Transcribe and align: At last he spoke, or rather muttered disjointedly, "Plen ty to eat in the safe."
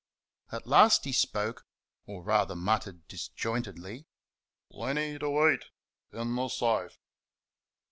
At 0.51 0.65
last 0.65 1.05
he 1.05 1.11
spoke, 1.11 1.67
or 2.07 2.23
rather 2.23 2.55
muttered 2.55 3.07
disjointedly, 3.07 4.07
"Plen 4.71 4.95
ty 4.95 5.19
to 5.19 5.51
eat 5.53 5.65
in 6.11 6.35
the 6.35 6.49
safe." 6.49 6.97